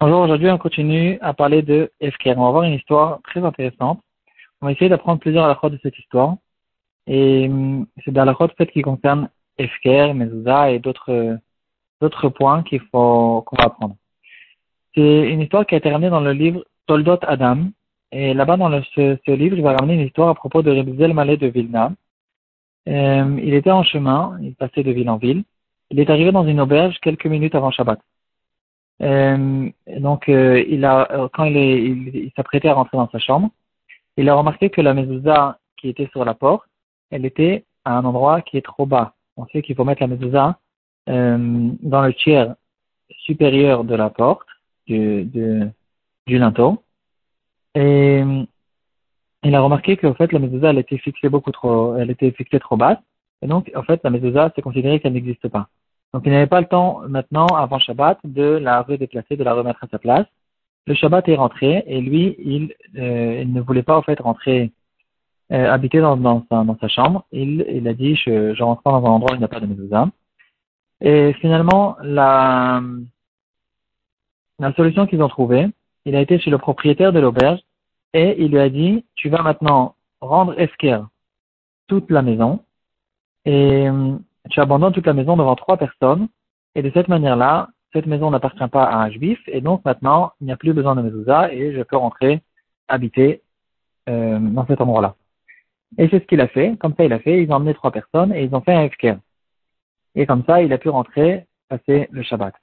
[0.00, 2.34] Bonjour, aujourd'hui on continue à parler de Efker.
[2.36, 4.00] On va voir une histoire très intéressante.
[4.60, 6.36] On va essayer d'apprendre plusieurs halachot de cette histoire.
[7.06, 9.28] Et hum, c'est des halachot fait qui concernent
[9.58, 13.96] Efker, Mezouza et d'autres points qu'il faut qu'on va apprendre.
[14.94, 17.68] C'est une histoire qui a été ramenée dans le livre Toldot Adam.
[18.12, 21.12] Et là-bas dans ce, ce, livre, il va ramener une histoire à propos de Rebzel
[21.14, 21.90] Malé de Vilna.
[22.88, 25.42] Euh, il était en chemin, il passait de ville en ville.
[25.94, 28.00] Il est arrivé dans une auberge quelques minutes avant Shabbat.
[29.00, 33.50] Euh, donc, euh, il a, euh, quand il, il, s'apprêtait à rentrer dans sa chambre,
[34.16, 36.68] il a remarqué que la mezouza qui était sur la porte,
[37.12, 39.14] elle était à un endroit qui est trop bas.
[39.36, 40.58] On sait qu'il faut mettre la mezouza
[41.06, 42.56] dans le tiers
[43.20, 44.48] supérieur de la porte,
[44.88, 45.70] du
[46.26, 46.82] linteau.
[47.76, 48.20] Et
[49.44, 52.58] il a remarqué qu'en fait, la mezouza, elle était fixée beaucoup trop, elle était fixée
[52.58, 52.98] trop basse.
[53.42, 55.68] Et donc, en fait, la mezouza, c'est considéré qu'elle n'existe pas.
[56.14, 59.82] Donc, il n'avait pas le temps maintenant, avant Shabbat, de la redéplacer, de la remettre
[59.82, 60.26] à sa place.
[60.86, 64.70] Le Shabbat est rentré et lui, il, euh, il ne voulait pas en fait rentrer,
[65.50, 67.24] euh, habiter dans, dans, sa, dans sa chambre.
[67.32, 69.48] Il, il a dit, je, je rentre pas dans un endroit où il n'y a
[69.48, 70.08] pas de mezouza.
[71.00, 72.80] Et finalement, la,
[74.60, 75.66] la solution qu'ils ont trouvée,
[76.04, 77.58] il a été chez le propriétaire de l'auberge
[78.12, 81.00] et il lui a dit, tu vas maintenant rendre esker
[81.88, 82.60] toute la maison
[83.46, 83.88] et
[84.50, 86.28] tu abandonnes toute la maison devant trois personnes,
[86.74, 90.46] et de cette manière-là, cette maison n'appartient pas à un juif, et donc maintenant, il
[90.46, 92.42] n'y a plus besoin de mezouza, et je peux rentrer,
[92.88, 93.42] habiter
[94.08, 95.14] euh, dans cet endroit-là.
[95.96, 97.92] Et c'est ce qu'il a fait, comme ça il a fait, ils ont emmené trois
[97.92, 99.18] personnes, et ils ont fait un FKR.
[100.14, 102.54] Et comme ça, il a pu rentrer, passer le Shabbat.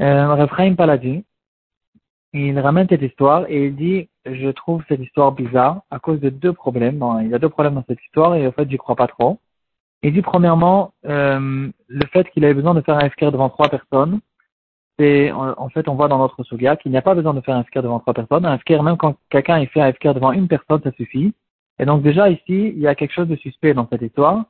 [0.00, 1.24] Euh, Refraim Paladi,
[2.32, 6.28] il ramène cette histoire et il dit, je trouve cette histoire bizarre à cause de
[6.28, 7.02] deux problèmes.
[7.22, 9.38] Il y a deux problèmes dans cette histoire et en fait, j'y crois pas trop.
[10.02, 13.68] Il dit premièrement, euh, le fait qu'il avait besoin de faire un FKR devant trois
[13.68, 14.20] personnes,
[14.98, 17.56] c'est en fait on voit dans notre Suga qu'il n'y a pas besoin de faire
[17.56, 18.46] un FKR devant trois personnes.
[18.46, 21.34] Un FKR, même quand quelqu'un fait un FKR devant une personne, ça suffit.
[21.78, 24.44] Et donc déjà ici, il y a quelque chose de suspect dans cette histoire.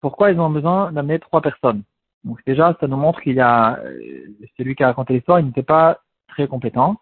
[0.00, 1.82] Pourquoi ils ont besoin d'amener trois personnes?
[2.24, 4.26] Donc déjà, ça nous montre qu'il y a euh,
[4.56, 6.96] celui qui a raconté l'histoire, il n'était pas très compétent.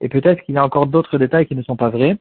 [0.00, 2.16] Et peut-être qu'il y a encore d'autres détails qui ne sont pas vrais.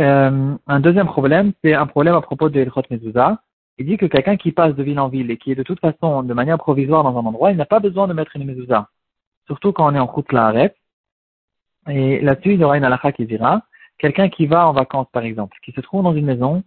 [0.00, 3.42] Euh, un deuxième problème, c'est un problème à propos de Elchot Mezuzah
[3.78, 5.80] il dit que quelqu'un qui passe de ville en ville et qui est de toute
[5.80, 8.88] façon de manière provisoire dans un endroit, il n'a pas besoin de mettre une mezouza.
[9.46, 10.70] Surtout quand on est en route la
[11.88, 13.62] Et là-dessus, il y aura une halakha qui dira,
[13.98, 16.62] quelqu'un qui va en vacances par exemple, qui se trouve dans une maison,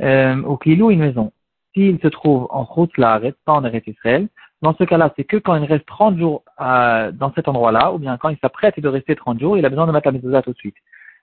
[0.00, 1.32] euh, ou qui loue une maison,
[1.74, 4.28] s'il se trouve en route la pas en Eretz Israël,
[4.62, 7.98] dans ce cas-là, c'est que quand il reste 30 jours euh, dans cet endroit-là, ou
[7.98, 10.42] bien quand il s'apprête de rester 30 jours, il a besoin de mettre la mezouza
[10.42, 10.74] tout de suite.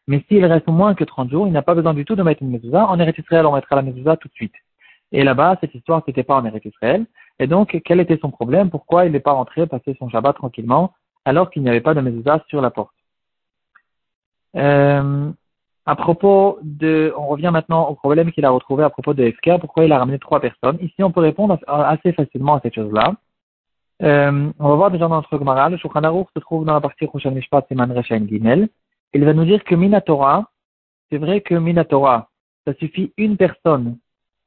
[0.07, 2.43] Mais s'il reste moins que 30 jours, il n'a pas besoin du tout de mettre
[2.43, 2.85] une mezouza.
[2.85, 4.53] En Eretz Israël, on mettra la mezouza tout de suite.
[5.11, 7.05] Et là-bas, cette histoire n'était pas en Eretz Israël.
[7.39, 8.69] Et donc, quel était son problème?
[8.69, 10.93] Pourquoi il n'est pas rentré passer son Shabbat tranquillement
[11.25, 12.95] alors qu'il n'y avait pas de mezuzah sur la porte?
[14.55, 15.31] Euh,
[15.87, 19.57] À propos de, on revient maintenant au problème qu'il a retrouvé à propos de Efker.
[19.59, 23.13] Pourquoi il a ramené trois personnes Ici, on peut répondre assez facilement à cette chose-là.
[24.01, 27.05] Euh, on va voir déjà dans notre Gemara, le Shulchan se trouve dans la partie
[27.05, 28.67] Rosh Mishpat Siman Reshaim Gimel.
[29.13, 30.49] Il va nous dire que Minatora,
[31.09, 32.29] c'est vrai que Minatora,
[32.65, 33.97] ça suffit une personne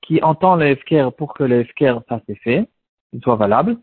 [0.08, 2.66] qui entend le FKR pour que le FKR fasse effet,
[3.12, 3.76] il soit valable.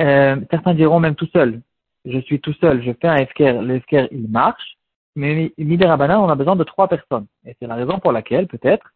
[0.00, 1.60] Euh, certains diront même tout seul.
[2.04, 4.78] Je suis tout seul, je fais un FKR, le FKR il marche,
[5.16, 7.26] mais Midérabana, on a besoin de trois personnes.
[7.44, 8.94] Et c'est la raison pour laquelle, peut-être,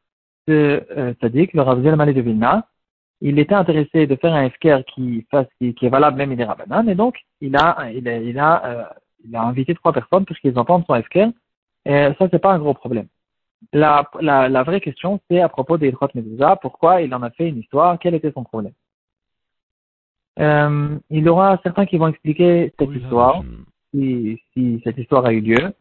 [0.48, 0.80] euh,
[1.20, 2.68] c'est-à-dire que le Ravzel Malé de Vilna,
[3.20, 6.94] il était intéressé de faire un FKR qui, fasse, qui, est valable même Midérabana, et
[6.94, 8.84] donc il a, il a, il a, euh,
[9.24, 11.30] il a invité trois personnes puisqu'ils entendent son FKR,
[11.84, 13.08] et ça c'est pas un gros problème.
[13.72, 17.30] La, la, la vraie question, c'est à propos des Ilchot Mezuzah, pourquoi il en a
[17.30, 18.74] fait une histoire, quel était son problème?
[20.38, 23.42] Euh, il y aura certains qui vont expliquer cette histoire,
[23.92, 25.72] si, si cette histoire a eu lieu.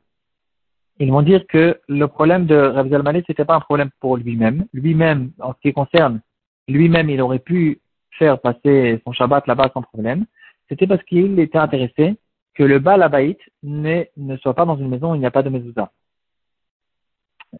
[0.99, 4.65] Ils vont dire que le problème de Rav Zalmané, c'était pas un problème pour lui-même.
[4.73, 6.21] Lui-même, en ce qui concerne,
[6.67, 7.81] lui-même, il aurait pu
[8.11, 10.25] faire passer son Shabbat là-bas sans problème.
[10.69, 12.15] C'était parce qu'il était intéressé
[12.53, 15.41] que le Balabaït ne, ne soit pas dans une maison où il n'y a pas
[15.41, 15.91] de mezuzah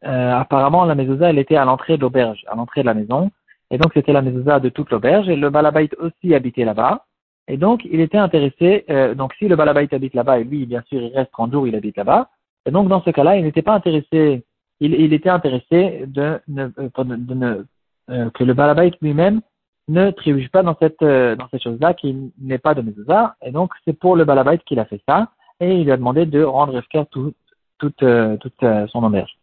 [0.04, 3.32] euh, apparemment la mezouza elle était à l'entrée de l'auberge, à l'entrée de la maison,
[3.72, 7.06] et donc c'était la mezouza de toute l'auberge, et le balabait aussi habitait là-bas,
[7.48, 10.84] et donc il était intéressé, euh, donc si le balabait habite là-bas, et lui bien
[10.88, 12.30] sûr il reste 30 jours, il habite là-bas,
[12.66, 14.44] et donc dans ce cas-là il n'était pas intéressé,
[14.80, 17.64] il, était intéressé de, ne, euh, de ne,
[18.10, 19.42] euh, que le balabait lui-même
[19.88, 23.74] ne trébuche pas dans cette, dans cette chose-là, qui n'est pas de mezouza, et donc
[23.86, 25.30] c'est pour le balabait qu'il a fait ça,
[25.60, 27.36] et il lui a demandé de rendre efficace toute,
[27.80, 27.98] toute,
[28.40, 29.38] toute son auberge.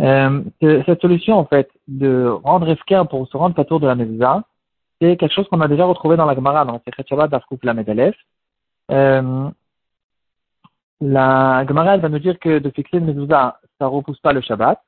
[0.00, 4.44] Euh, cette solution, en fait, de rendre Efker pour se rendre tour de la Mezza,
[5.00, 7.62] c'est quelque chose qu'on a déjà retrouvé dans la Gemara, dans la Secret Shabbat d'Afkouf
[7.62, 8.16] la Medalef.
[8.90, 9.50] Euh,
[11.00, 14.40] la Gemara, elle va nous dire que de fixer une mezouza, ça repousse pas le
[14.40, 14.80] Shabbat.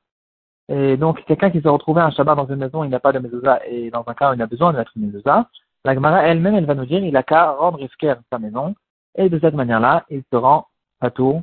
[0.69, 3.19] Et donc, quelqu'un qui s'est retrouvé un Shabbat dans une maison, il n'a pas de
[3.19, 5.47] mezouza, et dans un cas il a besoin de mettre une mezouza,
[5.83, 8.75] la Gemara elle-même, elle va nous dire, il a qu'à rendre Esker sa maison,
[9.15, 10.67] et de cette manière-là, il se rend
[10.99, 11.41] à tour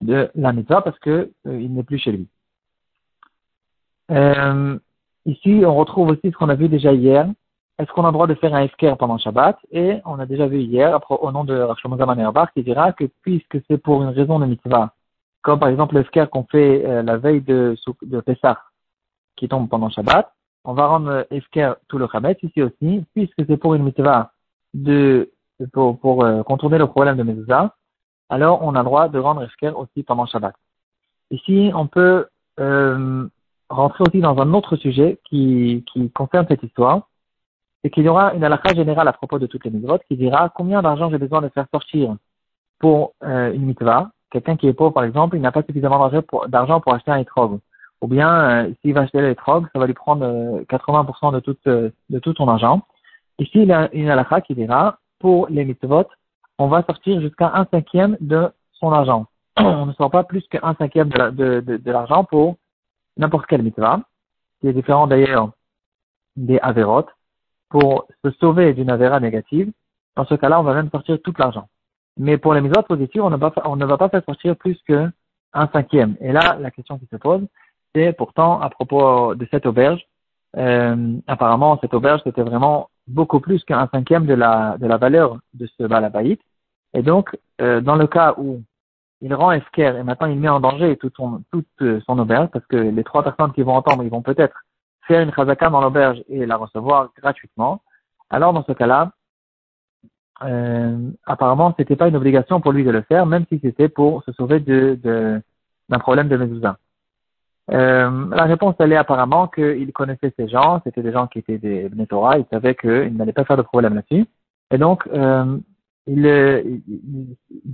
[0.00, 2.28] de la mitzvah parce que euh, il n'est plus chez lui.
[4.10, 4.78] Euh,
[5.24, 7.26] ici, on retrouve aussi ce qu'on a vu déjà hier.
[7.78, 9.58] Est-ce qu'on a le droit de faire un esker pendant Shabbat?
[9.70, 13.58] Et on a déjà vu hier, au nom de Rachel Manerbar, qui dira que puisque
[13.68, 14.94] c'est pour une raison de mitzvah,
[15.42, 18.22] comme par exemple l'esker qu'on fait euh, la veille de, de
[19.36, 20.32] qui tombe pendant Shabbat,
[20.64, 24.32] on va rendre esker tout le Chametz ici aussi, puisque c'est pour une mitzvah
[24.74, 25.30] de,
[25.72, 27.74] pour, euh, contourner le problème de Mezuzah,
[28.28, 30.54] alors on a le droit de rendre esker aussi pendant Shabbat.
[31.30, 32.26] Ici, on peut
[32.58, 33.28] euh,
[33.68, 37.08] rentrer aussi dans un autre sujet qui, qui concerne cette histoire,
[37.82, 40.48] c'est qu'il y aura une halakha générale à propos de toutes les mitzvot qui dira
[40.48, 42.16] combien d'argent j'ai besoin de faire sortir
[42.78, 44.10] pour euh, une mitzvah.
[44.30, 46.10] Quelqu'un qui est pauvre, par exemple, il n'a pas suffisamment
[46.48, 47.60] d'argent pour, acheter un etrog.
[48.02, 50.26] Ou bien, euh, s'il va acheter l'étrog, ça va lui prendre
[50.64, 52.82] 80% euh, de tout, de tout son argent.
[53.38, 56.06] Ici, il y a une halakha qui dira, pour les mitzvot,
[56.58, 59.26] on va sortir jusqu'à un cinquième de son argent.
[59.58, 62.56] on ne sort pas plus qu'un cinquième de l'argent pour
[63.16, 64.00] n'importe quelle mitzvah,
[64.60, 65.50] qui est différent d'ailleurs
[66.36, 67.08] des avérotes
[67.68, 69.72] pour se sauver d'une avéra négative,
[70.16, 71.68] dans ce cas-là, on va même sortir tout l'argent.
[72.16, 74.80] Mais pour les mises positives, on ne, va on ne va pas faire sortir plus
[74.86, 75.12] qu'un
[75.72, 76.16] cinquième.
[76.20, 77.42] Et là, la question qui se pose,
[77.94, 80.06] c'est pourtant à propos de cette auberge,
[80.56, 85.38] euh, apparemment, cette auberge, c'était vraiment beaucoup plus qu'un cinquième de la, de la valeur
[85.54, 86.40] de ce balabaït.
[86.94, 88.62] Et donc, euh, dans le cas où
[89.20, 92.66] il rend esquer et maintenant il met en danger toute son, toute son auberge, parce
[92.66, 94.56] que les trois personnes qui vont entendre, ils vont peut-être
[95.06, 97.82] faire une chazaka dans l'auberge et la recevoir gratuitement,
[98.30, 99.12] alors dans ce cas-là,
[100.42, 103.88] euh, apparemment, ce n'était pas une obligation pour lui de le faire, même si c'était
[103.88, 105.40] pour se sauver de, de,
[105.88, 106.76] d'un problème de mezouza.
[107.72, 111.58] Euh, la réponse, elle est apparemment qu'il connaissait ces gens, c'était des gens qui étaient
[111.58, 114.26] des Bnetora, il savait qu'il n'allait pas faire de problème là-dessus.
[114.70, 115.58] Et donc, euh,
[116.06, 116.82] il,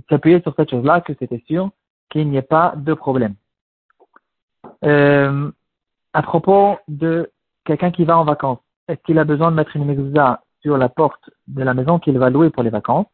[0.09, 1.69] s'appuyait sur cette chose-là, que c'était sûr
[2.09, 3.35] qu'il n'y ait pas de problème.
[4.83, 5.51] Euh,
[6.13, 7.31] à propos de
[7.65, 10.89] quelqu'un qui va en vacances, est-ce qu'il a besoin de mettre une mezouza sur la
[10.89, 13.07] porte de la maison qu'il va louer pour les vacances?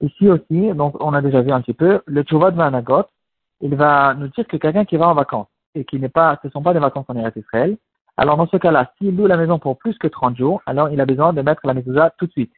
[0.00, 3.04] Ici aussi, donc on a déjà vu un petit peu, le Tchouva de Vanagot,
[3.60, 6.48] il va nous dire que quelqu'un qui va en vacances et qui n'est pas, ce
[6.48, 7.76] ne sont pas des vacances en Eretz Israël,
[8.16, 11.00] alors dans ce cas-là, s'il loue la maison pour plus que 30 jours, alors il
[11.00, 12.52] a besoin de mettre la mezouza tout de suite.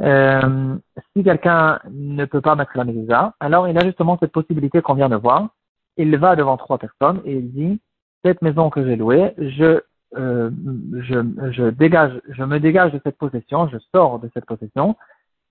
[0.00, 0.76] Euh,
[1.14, 4.94] si quelqu'un ne peut pas mettre la mezouza, alors il a justement cette possibilité qu'on
[4.94, 5.48] vient de voir.
[5.96, 7.80] Il va devant trois personnes et il dit
[8.24, 9.80] cette maison que j'ai louée, je,
[10.16, 10.50] euh,
[10.94, 14.96] je, je, dégage, je me dégage de cette possession, je sors de cette possession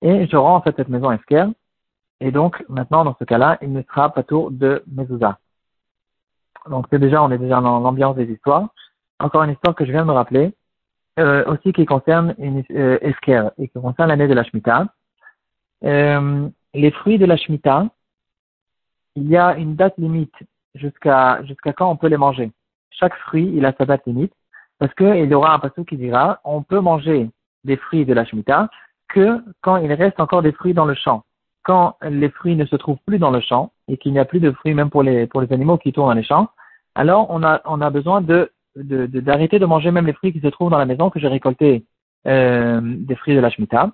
[0.02, 1.50] et je à cette maison esquerre.
[2.20, 5.40] Et donc, maintenant, dans ce cas-là, il ne sera pas tour de mezouza.
[6.70, 8.70] Donc, c'est déjà, on est déjà dans l'ambiance des histoires.
[9.20, 10.54] Encore une histoire que je viens de me rappeler,
[11.20, 14.88] euh, aussi qui concerne une euh, et qui concerne l'année de la Shemitah.
[15.84, 17.88] Euh, les fruits de la Shemitah,
[19.16, 20.36] il y a une date limite
[20.76, 22.52] jusqu'à jusqu'à quand on peut les manger
[23.00, 24.34] chaque fruit, il a sa date limite,
[24.80, 27.30] parce qu'il y aura un passage qui dira, on peut manger
[27.64, 28.70] des fruits de la Shemitah
[29.10, 31.24] que quand il reste encore des fruits dans le champ.
[31.64, 34.42] Quand les fruits ne se trouvent plus dans le champ et qu'il n'y a plus
[34.42, 36.50] de fruits même pour les, pour les animaux qui tournent dans les champs,
[36.96, 40.48] alors on a, on a besoin de, d'arrêter de, manger même les fruits qui se
[40.48, 41.86] trouvent dans la maison que j'ai récolté
[42.28, 43.92] euh, des fruits de la Shemitah.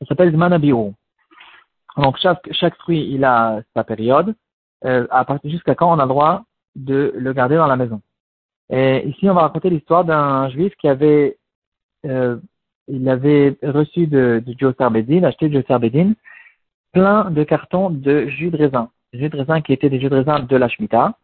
[0.00, 0.94] Ça s'appelle Zmanabiro.
[1.96, 4.34] Donc chaque, chaque fruit, il a sa période.
[4.84, 8.02] Euh, à partir jusqu'à quand on a le droit de le garder dans la maison.
[8.70, 11.38] Et ici, on va raconter l'histoire d'un juif qui avait,
[12.04, 12.36] euh,
[12.88, 16.12] il avait reçu de, de Sarbedin, acheté de Joe Sarbedin,
[16.92, 18.90] plein de cartons de jus de raisin.
[19.12, 21.16] Jus de raisin qui étaient des jus de raisin de la Shemitah.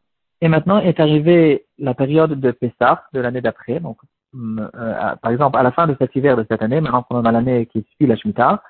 [0.43, 3.79] Et maintenant est arrivée la période de Pessah de l'année d'après.
[3.79, 3.99] Donc,
[4.37, 4.69] euh,
[5.23, 7.67] par exemple, à la fin de cet hiver de cette année, maintenant qu'on a l'année
[7.67, 8.61] qui suit la Shemitah,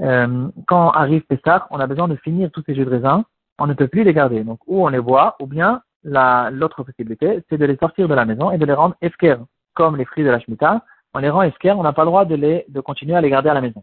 [0.00, 3.24] euh, quand arrive Pessah, on a besoin de finir tous ces jus de raisin.
[3.58, 4.44] On ne peut plus les garder.
[4.44, 8.24] Donc, ou on les boit, ou bien l'autre possibilité, c'est de les sortir de la
[8.24, 9.38] maison et de les rendre esker,
[9.74, 10.84] comme les fruits de la Shemitah.
[11.14, 13.30] On les rend esker, on n'a pas le droit de, les, de continuer à les
[13.30, 13.82] garder à la maison.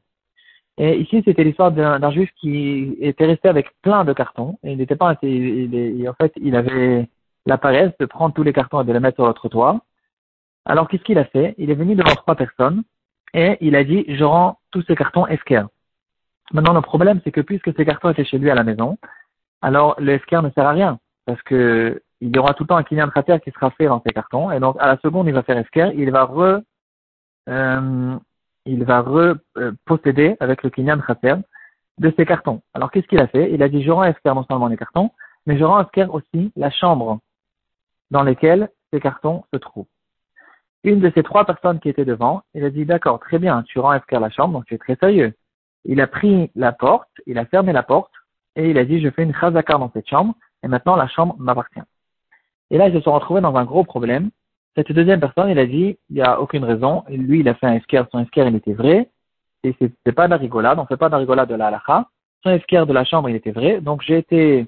[0.78, 4.58] Et ici, c'était l'histoire d'un juif qui était resté avec plein de cartons.
[4.64, 7.10] Et il n'était pas, il, en fait, il avait
[7.46, 9.80] la paresse de prendre tous les cartons et de les mettre sur le trottoir.
[10.66, 11.56] Alors, qu'est-ce qu'il a fait?
[11.58, 12.84] Il est venu devant trois personnes
[13.34, 15.64] et il a dit, je rends tous ces cartons esker.
[16.54, 18.98] Maintenant, le problème, c'est que puisque ces cartons étaient chez lui à la maison,
[19.62, 21.00] alors le esker ne sert à rien.
[21.26, 23.10] Parce que il y aura tout le temps un kinyan
[23.44, 25.92] qui sera fait dans ces cartons, et donc à la seconde, il va faire esker,
[25.96, 26.62] il va re,
[27.50, 28.18] euh,
[28.66, 31.36] il va reposséder avec le kinyan khater
[31.98, 32.62] de ses cartons.
[32.74, 33.52] Alors qu'est-ce qu'il a fait?
[33.54, 35.12] Il a dit je rends Esker non seulement les cartons,
[35.46, 37.20] mais je rends Esker aussi la chambre
[38.12, 39.88] dans laquelle ces cartons se trouvent.
[40.84, 43.80] Une de ces trois personnes qui étaient devant, il a dit d'accord, très bien, tu
[43.80, 45.34] rends Esker la chambre, donc tu es très sérieux.
[45.84, 48.12] Il a pris la porte, il a fermé la porte,
[48.56, 51.36] et il a dit je fais une chazaka dans cette chambre, et maintenant la chambre
[51.40, 51.82] m'appartient.
[52.72, 54.30] Et là, ils se sont retrouvés dans un gros problème.
[54.76, 57.04] Cette deuxième personne, il a dit, il n'y a aucune raison.
[57.10, 59.10] Lui, il a fait un esker, son esker, il était vrai.
[59.64, 62.08] Et c'est pas de la rigolade, on fait pas de la rigolade de la halakha.
[62.44, 63.82] Son esker de la chambre, il était vrai.
[63.82, 64.68] Donc, j'ai été,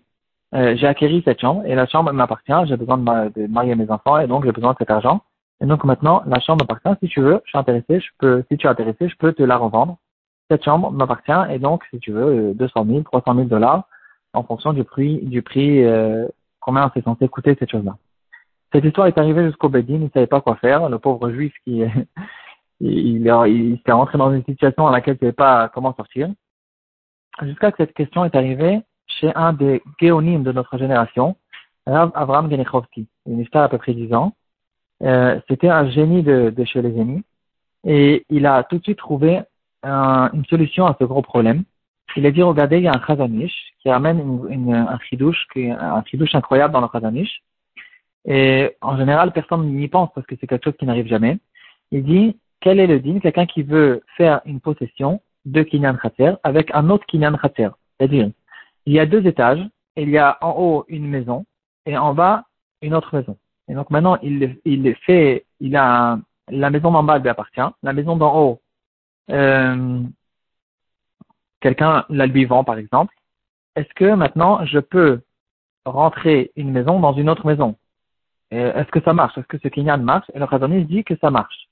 [0.55, 2.53] euh, j'ai acquéri cette chambre et la chambre m'appartient.
[2.67, 5.21] J'ai besoin de, marier mes enfants et donc j'ai besoin de cet argent.
[5.61, 6.99] Et donc maintenant, la chambre m'appartient.
[7.03, 9.43] Si tu veux, je suis intéressé, je peux, si tu es intéressé, je peux te
[9.43, 9.97] la revendre.
[10.49, 13.83] Cette chambre m'appartient et donc, si tu veux, 200 000, 300 000 dollars
[14.33, 16.27] en fonction du prix, du prix euh,
[16.59, 17.97] combien c'est censé coûter cette chose-là.
[18.71, 20.89] Cette histoire est arrivée jusqu'au Bedin, il ne savait pas quoi faire.
[20.89, 21.81] Le pauvre juif qui
[22.79, 26.29] il, il, s'est rentré dans une situation dans laquelle il ne savait pas comment sortir.
[27.41, 31.35] Jusqu'à que cette question est arrivée chez un des géonymes de notre génération,
[31.85, 34.33] Rav Avram Genichovski, une histoire à peu près dix ans.
[35.03, 37.23] Euh, C'était un génie de, chez les génies
[37.85, 39.41] et il a tout de suite trouvé
[39.83, 41.63] un, une solution à ce gros problème.
[42.15, 44.19] Il a dit, regardez, il y a un Chazanish qui amène
[44.71, 47.41] un chidouche, un incroyable dans le Chazanish.
[48.25, 51.37] Et en général, personne n'y pense parce que c'est quelque chose qui n'arrive jamais.
[51.91, 56.33] Il dit, quel est le din Quelqu'un qui veut faire une possession de Kinyan Khater
[56.43, 57.69] avec un autre Kinyan Khater.
[57.97, 58.29] C'est-à-dire,
[58.88, 59.60] il y a deux étages,
[59.98, 61.46] il y a en haut une maison,
[61.86, 62.46] et en bas
[62.82, 63.38] une autre maison.
[63.67, 66.17] Et donc maintenant, il, fait, il a,
[66.48, 68.62] la maison d'en bas lui appartient, la maison d'en haut,
[69.29, 70.01] euh,
[71.60, 73.13] quelqu'un la lui vend par exemple,
[73.75, 75.20] est-ce que maintenant je peux
[75.86, 77.75] rentrer une maison dans une autre maison?
[78.51, 79.38] Est-ce que ça marche?
[79.38, 80.32] Est-ce que ce kinyan marche?
[80.34, 81.67] Et le raisonniste dit que ça marche.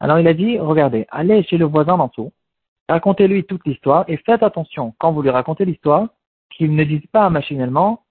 [0.00, 2.32] Alors il a dit, regardez, allez chez le voisin d'en dessous,
[2.88, 6.08] racontez-lui toute l'histoire et faites attention quand vous lui racontez l'histoire
[6.50, 8.02] qu'il ne dise pas machinalement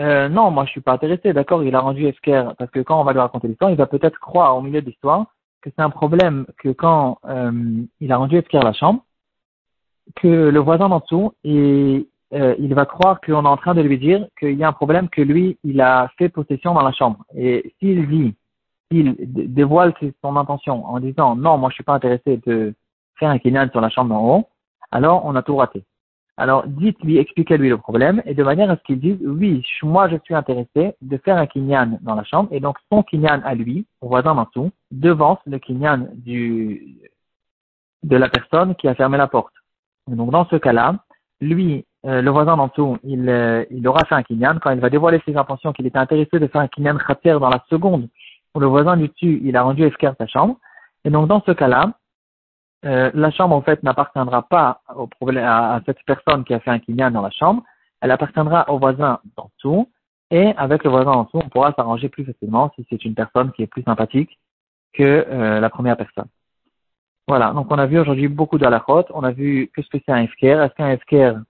[0.00, 3.00] euh, non, moi je suis pas intéressé, d'accord, il a rendu Esker, parce que quand
[3.00, 5.26] on va lui raconter l'histoire, il va peut-être croire au milieu de l'histoire
[5.62, 7.52] que c'est un problème que quand euh,
[8.00, 9.04] il a rendu Esker la chambre,
[10.16, 13.80] que le voisin d'en dessous, et, euh, il va croire qu'on est en train de
[13.80, 16.92] lui dire qu'il y a un problème que lui, il a fait possession dans la
[16.92, 17.24] chambre.
[17.36, 18.34] Et s'il dit,
[18.90, 19.14] s'il
[19.54, 22.74] dévoile son intention en disant non, moi je suis pas intéressé de
[23.18, 24.48] faire un kinyan sur la chambre d'en haut,
[24.90, 25.84] alors on a tout raté.
[26.36, 30.16] Alors dites-lui, expliquez-lui le problème, et de manière à ce qu'il dise oui, moi je
[30.24, 33.86] suis intéressé de faire un kinyan dans la chambre, et donc son kinyan à lui,
[34.00, 36.98] au voisin d'en dessous, devance le kinyan du,
[38.02, 39.54] de la personne qui a fermé la porte.
[40.08, 40.96] Donc dans ce cas-là,
[41.40, 44.58] lui, euh, le voisin d'en dessous, il, euh, il aura fait un kinyan.
[44.60, 47.48] Quand il va dévoiler ses intentions qu'il était intéressé de faire un kinyan khater dans
[47.48, 48.08] la seconde
[48.54, 50.58] où le voisin du dessus, il a rendu efficace sa chambre.
[51.04, 51.92] Et donc dans ce cas-là,
[52.84, 57.10] euh, la chambre en fait n'appartiendra pas à, cette personne qui a fait un kinyan
[57.10, 57.62] dans la chambre.
[58.00, 59.90] Elle appartiendra au voisin d'en dessous.
[60.30, 63.52] Et avec le voisin d'en dessous, on pourra s'arranger plus facilement si c'est une personne
[63.52, 64.38] qui est plus sympathique
[64.92, 65.26] que
[65.60, 66.28] la première personne.
[67.26, 69.06] Voilà, donc on a vu aujourd'hui beaucoup de halachot.
[69.14, 70.62] On a vu qu'est-ce que c'est un FKR.
[70.62, 71.40] Est-ce qu'un FKR,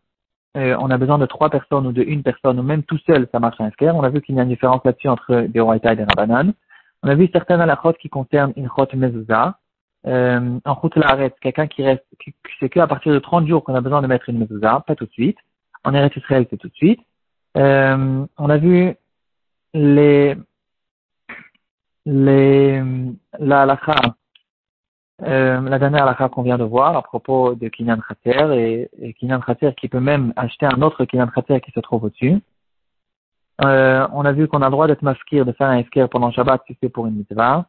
[0.56, 3.26] euh, on a besoin de trois personnes ou de une personne ou même tout seul,
[3.32, 3.94] ça marche un FKR.
[3.94, 6.52] On a vu qu'il y a une différence là-dessus entre des Horaïta et des Rabanan.
[7.02, 9.58] On a vu certaines halachot qui concernent une chot mezuzah.
[10.06, 12.04] Euh, en route l'arrêt, quelqu'un qui reste,
[12.60, 15.06] c'est qu'à partir de 30 jours qu'on a besoin de mettre une mezuzah, pas tout
[15.06, 15.38] de suite.
[15.84, 17.00] En Eretz Israël, c'est tout de suite.
[17.56, 18.94] Euh, on a vu
[19.72, 20.36] les,
[22.04, 22.82] les,
[23.38, 23.94] la halakha
[25.22, 29.14] euh, la dernière halakha qu'on vient de voir à propos de Kinyan Khater et, et
[29.14, 32.40] Kinyan Khater qui peut même acheter un autre Kinyan Khater qui se trouve au-dessus.
[33.62, 36.32] Euh, on a vu qu'on a le droit d'être masquir, de faire un esker pendant
[36.32, 37.66] Shabbat si c'est pour une mitzvah.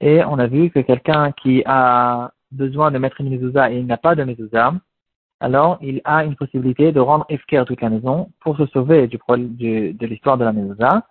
[0.00, 3.86] Et on a vu que quelqu'un qui a besoin de mettre une mezuzah et il
[3.86, 4.74] n'a pas de mezuzah,
[5.40, 9.18] alors il a une possibilité de rendre esker toute la maison pour se sauver du,
[9.38, 11.06] du de l'histoire de la mezuzah.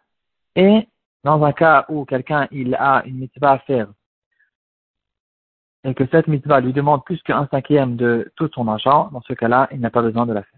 [0.55, 0.87] Et
[1.23, 3.87] dans un cas où quelqu'un il a une mitzvah à faire
[5.85, 9.33] et que cette mitzvah lui demande plus qu'un cinquième de tout son argent, dans ce
[9.33, 10.51] cas-là, il n'a pas besoin de la faire.